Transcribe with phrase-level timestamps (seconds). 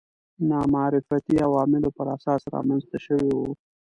[0.49, 3.45] نامعرفتي عواملو پر اساس رامنځته شوي وو